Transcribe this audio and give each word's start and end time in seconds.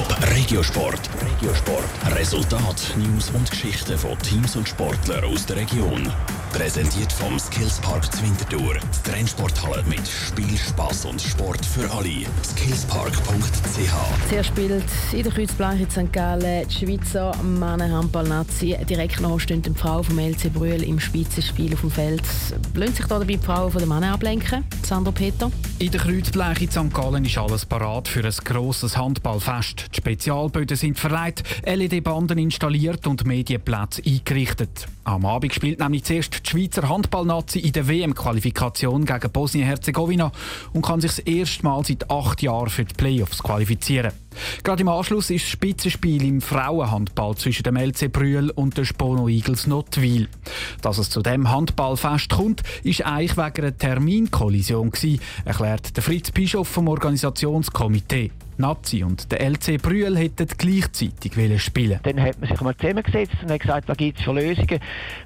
Top 0.00 0.16
Regiosport. 0.34 1.10
Regiosport. 1.20 1.84
Resultat, 2.16 2.94
News 2.96 3.28
und 3.34 3.50
Geschichten 3.50 3.98
von 3.98 4.18
Teams 4.20 4.56
und 4.56 4.66
Sportlern 4.66 5.24
aus 5.24 5.44
der 5.44 5.56
Region. 5.56 6.10
Präsentiert 6.54 7.12
vom 7.12 7.38
Skillspark 7.38 8.10
Zwintertour. 8.10 8.76
Die 8.76 9.10
Trennsporthalle 9.10 9.82
mit 9.82 10.00
Spiel, 10.08 10.56
Spass 10.56 11.04
und 11.04 11.20
Sport 11.20 11.66
für 11.66 11.90
alle. 11.90 12.24
Skillspark.ch. 12.42 14.30
Zuerst 14.30 14.48
spielt 14.48 14.84
in 15.12 15.22
der 15.22 15.32
Kreuzblanche 15.32 15.86
St. 15.90 16.10
Gallen 16.10 16.66
die 16.66 16.74
Schweizer 16.74 17.36
Männerhandball-Nazi. 17.42 18.78
Direkt 18.88 19.20
noch 19.20 19.38
stehen 19.38 19.60
die 19.60 19.74
Frauen 19.74 20.04
vom 20.04 20.18
LC 20.18 20.50
Brühl 20.50 20.82
im 20.82 20.98
Spitzenspiel 20.98 21.74
auf 21.74 21.82
dem 21.82 21.90
Feld. 21.90 22.22
Lassen 22.72 22.94
sich 22.94 23.06
da 23.06 23.18
dabei 23.18 23.34
die 23.34 23.38
Frauen 23.38 23.70
von 23.70 23.80
den 23.80 23.88
Männern 23.90 24.14
ablenken? 24.14 24.64
Sandro 24.90 25.12
Peter? 25.12 25.52
In 25.78 25.92
der 25.92 26.00
Kreuzbleche 26.00 26.64
in 26.64 26.70
St. 26.72 26.92
Gallen 26.92 27.24
ist 27.24 27.38
alles 27.38 27.64
parat 27.64 28.08
für 28.08 28.24
ein 28.24 28.34
grosses 28.42 28.96
Handballfest. 28.96 29.86
Die 29.92 29.98
Spezialböden 29.98 30.76
sind 30.76 30.98
verleiht, 30.98 31.44
LED-Banden 31.64 32.38
installiert 32.38 33.06
und 33.06 33.24
Medienplätze 33.24 34.02
eingerichtet. 34.04 34.88
Am 35.04 35.24
Abend 35.26 35.54
spielt 35.54 35.78
nämlich 35.78 36.02
zuerst 36.02 36.44
die 36.44 36.50
Schweizer 36.50 36.88
Handballnazi 36.88 37.60
in 37.60 37.70
der 37.70 37.86
WM-Qualifikation 37.86 39.04
gegen 39.04 39.30
Bosnien-Herzegowina 39.30 40.32
und 40.72 40.84
kann 40.84 41.00
sich 41.00 41.12
das 41.12 41.18
erste 41.20 41.62
Mal 41.62 41.84
seit 41.84 42.10
acht 42.10 42.42
Jahren 42.42 42.68
für 42.68 42.84
die 42.84 42.94
Playoffs 42.94 43.44
qualifizieren. 43.44 44.10
Gerade 44.62 44.82
im 44.82 44.88
Anschluss 44.88 45.30
ist 45.30 45.44
das 45.44 45.50
Spitzenspiel 45.50 46.24
im 46.24 46.40
Frauenhandball 46.40 47.36
zwischen 47.36 47.62
dem 47.62 47.76
LC 47.76 48.12
Brühl 48.12 48.50
und 48.50 48.76
den 48.76 48.84
Spono 48.84 49.28
Eagles 49.28 49.66
Notwil. 49.66 50.28
Dass 50.82 50.98
es 50.98 51.10
zu 51.10 51.22
dem 51.22 51.50
Handballfest 51.50 52.30
kommt, 52.30 52.62
ist 52.82 53.04
eigentlich 53.04 53.36
wegen 53.36 53.64
einer 53.64 53.76
Terminkollision 53.76 54.92
erklärt 55.44 55.96
der 55.96 56.02
Fritz 56.02 56.30
Bischof 56.30 56.68
vom 56.68 56.88
Organisationskomitee. 56.88 58.30
Nazi 58.60 59.02
und 59.02 59.32
der 59.32 59.40
LC 59.40 59.80
Brühl 59.80 60.16
hätten 60.16 60.46
gleichzeitig 60.56 61.32
spielen 61.60 62.00
Dann 62.02 62.20
hat 62.20 62.40
man 62.40 62.48
sich 62.48 62.60
mal 62.60 62.76
zusammengesetzt 62.76 63.36
und 63.42 63.50
hat 63.50 63.60
gesagt, 63.60 63.88
was 63.88 63.96
gibt 63.96 64.18
es 64.18 64.24
für 64.24 64.32
Lösungen. 64.32 64.80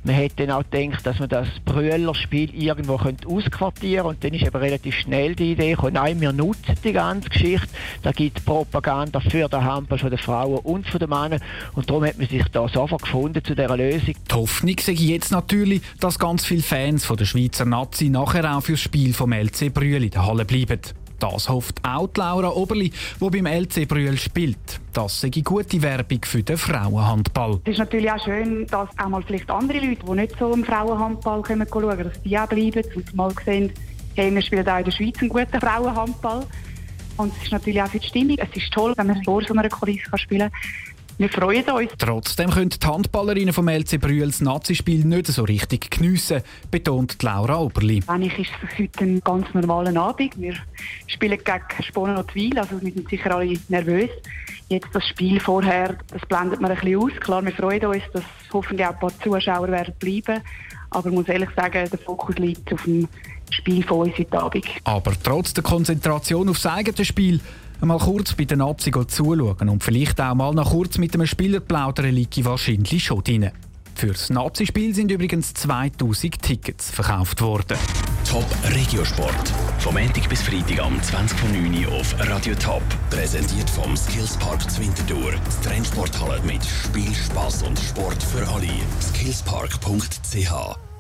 Man 0.05 0.15
hätte 0.15 0.47
dann 0.47 0.57
auch 0.57 0.65
gedacht, 0.71 1.05
dass 1.07 1.19
man 1.19 1.29
das 1.29 1.49
Brühler 1.65 2.15
Spiel 2.15 2.55
irgendwo 2.55 2.95
ausquartieren 2.95 4.05
könnte. 4.05 4.05
Und 4.05 4.25
dann 4.25 4.35
ist 4.35 4.47
eben 4.47 4.57
relativ 4.57 4.95
schnell 4.95 5.35
die 5.35 5.53
Idee 5.53 5.73
gekommen, 5.73 5.95
nein, 5.95 6.21
wir 6.21 6.33
nutzen 6.33 6.75
die 6.83 6.93
ganze 6.93 7.29
Geschichte. 7.29 7.69
Da 8.03 8.13
gibt 8.13 8.39
es 8.39 8.45
Propaganda 8.45 9.21
für 9.21 9.49
den 9.49 9.65
Handball 9.65 9.99
von 9.99 10.11
den 10.11 10.19
Frauen 10.19 10.59
und 10.59 10.87
von 10.87 11.01
den 11.01 11.11
Männern. 11.11 11.41
Und 11.75 11.91
darum 11.91 12.05
hat 12.05 12.19
man 12.19 12.29
sich 12.29 12.45
da 12.53 12.69
sofort 12.69 13.03
gefunden 13.03 13.45
zu 13.45 13.55
dieser 13.55 13.77
Lösung. 13.77 14.15
Die 14.31 14.35
Hoffnung 14.35 14.79
sehe 14.79 14.95
jetzt 14.95 15.33
natürlich, 15.33 15.83
dass 16.01 16.19
ganz 16.19 16.45
viele 16.45 16.63
Fans 16.63 17.05
von 17.05 17.17
der 17.17 17.25
Schweizer 17.25 17.65
Nazi 17.65 18.09
nachher 18.09 18.57
auch 18.57 18.63
fürs 18.63 18.81
Spiel 18.81 19.13
vom 19.13 19.33
LC 19.33 19.73
Brühl 19.73 20.03
in 20.05 20.11
der 20.11 20.27
Halle 20.27 20.45
bleiben. 20.45 20.81
Das 21.33 21.49
hofft 21.49 21.81
auch 21.83 22.11
Laura 22.17 22.51
Oberli, 22.51 22.93
die 23.19 23.31
beim 23.31 23.47
LC 23.47 23.89
Brühl 23.89 24.19
spielt. 24.19 24.79
Das 24.93 25.23
sei 25.23 25.31
gute 25.31 25.81
Werbung 25.81 26.19
für 26.23 26.43
den 26.43 26.59
Frauenhandball. 26.59 27.61
Es 27.65 27.73
ist 27.73 27.79
natürlich 27.79 28.13
auch 28.13 28.23
schön, 28.23 28.67
dass 28.67 28.91
auch 28.99 29.09
mal 29.09 29.23
vielleicht 29.23 29.51
andere 29.51 29.79
Leute, 29.79 30.05
die 30.05 30.13
nicht 30.13 30.39
so 30.39 30.53
im 30.53 30.63
Frauenhandball 30.63 31.41
kommen, 31.41 31.67
schauen, 31.67 32.05
dass 32.05 32.23
die 32.23 32.39
auch 32.39 32.47
bleiben 32.47 32.83
und 32.95 33.15
mal 33.15 33.33
sehen, 33.43 33.73
hey, 34.17 34.35
wir 34.35 34.43
spielen 34.43 34.69
auch 34.69 34.79
in 34.79 34.85
der 34.85 34.91
Schweiz 34.91 35.15
einen 35.19 35.31
guten 35.31 35.61
Frauenhandball. 35.61 36.47
Und 37.17 37.33
es 37.39 37.45
ist 37.45 37.53
natürlich 37.53 37.81
auch 37.81 37.89
für 37.89 38.01
die 38.01 38.07
Stimmung. 38.07 38.37
Es 38.37 38.63
ist 38.63 38.71
toll, 38.71 38.93
wenn 38.99 39.07
man 39.07 39.25
vor 39.25 39.43
so 39.43 39.55
einer 39.55 39.71
Kulisse 39.71 40.19
spielen 40.19 40.51
kann. 40.51 40.61
Wir 41.17 41.29
freuen 41.29 41.65
uns. 41.71 41.93
Trotzdem 41.97 42.51
können 42.51 42.71
die 42.71 42.85
Handballerinnen 42.85 43.55
vom 43.55 43.69
LC 43.69 44.01
Brühl 44.01 44.27
das 44.27 44.41
Nazi-Spiel 44.41 45.05
nicht 45.05 45.29
so 45.29 45.45
richtig 45.45 45.93
geniessen, 45.93 46.43
betont 46.73 47.23
Laura 47.23 47.61
Oberli. 47.61 48.03
Eigentlich 48.09 48.37
ist 48.41 48.51
es 48.65 48.79
heute 48.81 49.05
ein 49.05 49.21
ganz 49.21 49.47
normaler 49.55 49.95
Abend. 50.01 50.37
Wir 50.41 50.55
spielen 51.07 51.39
gegen 51.39 51.83
Sponen 51.85 52.17
und 52.17 52.35
Weil, 52.35 52.59
also 52.59 52.83
wir 52.83 52.93
sind 52.93 53.09
sicher 53.09 53.33
alle 53.37 53.57
nervös. 53.69 54.11
Jetzt 54.69 54.89
das 54.93 55.07
Spiel 55.07 55.39
vorher, 55.39 55.97
das 56.09 56.23
blendet 56.27 56.61
man 56.61 56.73
ein 56.73 56.81
bisschen 56.81 57.01
aus. 57.01 57.13
Klar, 57.21 57.45
wir 57.45 57.53
freuen 57.53 57.87
uns, 57.87 58.03
dass 58.13 58.25
hoffentlich 58.53 58.85
auch 58.85 58.95
ein 58.95 58.99
paar 58.99 59.21
Zuschauer 59.21 59.69
werden 59.69 59.95
bleiben. 60.01 60.43
Aber 60.91 61.09
ich 61.09 61.15
muss 61.15 61.29
ehrlich 61.29 61.51
sagen, 61.55 61.89
der 61.89 61.99
Fokus 62.01 62.37
liegt 62.39 62.73
auf 62.73 62.83
dem 62.83 63.07
Spiel 63.51 63.85
von 63.85 64.09
uns 64.09 64.19
heute 64.19 64.41
Abend. 64.41 64.67
Aber 64.83 65.13
trotz 65.23 65.55
der 65.55 65.63
Konzentration 65.63 66.49
aufs 66.49 66.67
eigene 66.67 67.05
Spiel 67.05 67.41
mal 67.81 67.99
kurz 67.99 68.35
bei 68.35 68.45
den 68.45 68.59
Nazi 68.59 68.91
zuschauen 68.91 69.69
und 69.69 69.83
vielleicht 69.83 70.21
auch 70.21 70.35
mal 70.35 70.53
noch 70.53 70.71
kurz 70.71 70.99
mit 70.99 71.15
einem 71.15 71.27
Spieler 71.27 71.61
plaudern, 71.61 72.15
liegt 72.15 72.45
wahrscheinlich 72.45 73.05
schon 73.05 73.23
drin. 73.23 73.51
Für 73.95 74.09
das 74.09 74.29
Nazi-Spiel 74.29 74.95
sind 74.95 75.11
übrigens 75.11 75.55
2000 75.55 76.43
Tickets 76.43 76.91
verkauft 76.91 77.41
worden. 77.41 77.79
Top 78.29 78.47
Regiosport. 78.75 79.53
Vom 79.79 79.95
Montag 79.95 80.29
bis 80.29 80.43
Freitag 80.43 80.81
am 80.81 80.97
20.09 80.99 81.87
Uhr 81.87 82.01
auf 82.01 82.15
Radio 82.19 82.55
Top. 82.57 82.83
Präsentiert 83.11 83.71
vom 83.71 83.97
Skillspark 83.97 84.69
Zwintertour. 84.71 85.33
Die 85.33 85.69
Trendsporthalle 85.69 86.43
mit 86.43 86.65
Spiel, 86.65 87.15
Spass 87.15 87.63
und 87.63 87.79
Sport 87.79 88.23
für 88.23 88.47
alle. 88.49 88.69
Skillspark.ch 89.01 90.94